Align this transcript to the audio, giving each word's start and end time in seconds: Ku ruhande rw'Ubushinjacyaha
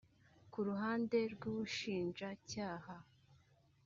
Ku 0.51 0.59
ruhande 0.67 1.17
rw'Ubushinjacyaha 1.33 2.95